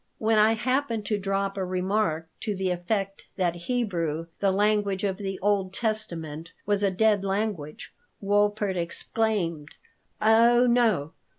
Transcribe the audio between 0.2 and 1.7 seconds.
I happened to drop a